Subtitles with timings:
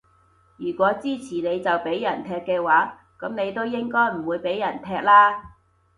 [0.57, 5.43] 如果支持你就畀人踢嘅話，噉你都應該會畀人踢啦